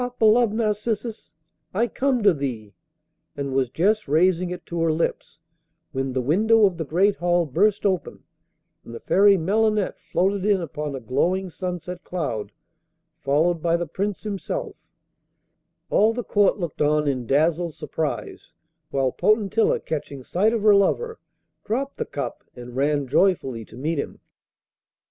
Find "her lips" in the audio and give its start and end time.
4.81-5.37